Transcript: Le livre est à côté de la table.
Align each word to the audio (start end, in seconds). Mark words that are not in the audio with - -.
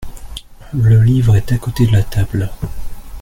Le 0.73 0.99
livre 1.03 1.35
est 1.35 1.51
à 1.51 1.59
côté 1.59 1.85
de 1.85 1.91
la 1.91 2.01
table. 2.01 2.49